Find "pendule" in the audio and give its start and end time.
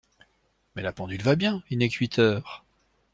0.93-1.21